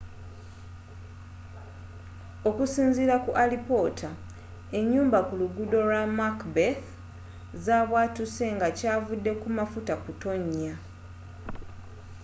[2.49, 4.11] okusinziira ku alipoota
[4.79, 6.85] enyumba ku luguudo lwa macbeth
[7.63, 10.73] zabwatuse nga kyavudde ku mafuta kutonya